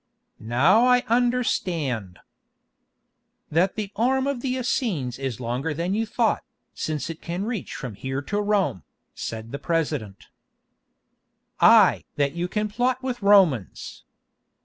"Now 0.39 0.87
I 0.87 1.03
understand——" 1.09 2.17
"——that 3.51 3.75
the 3.75 3.91
arm 3.95 4.25
of 4.25 4.41
the 4.41 4.55
Essenes 4.57 5.19
is 5.19 5.39
longer 5.39 5.75
than 5.75 5.93
you 5.93 6.07
thought, 6.07 6.43
since 6.73 7.11
it 7.11 7.21
can 7.21 7.45
reach 7.45 7.75
from 7.75 7.93
here 7.93 8.23
to 8.23 8.41
Rome," 8.41 8.81
said 9.13 9.51
the 9.51 9.59
President. 9.59 10.25
"Ay! 11.59 12.03
that 12.15 12.33
you 12.33 12.47
can 12.47 12.67
plot 12.67 13.03
with 13.03 13.21
Romans. 13.21 14.03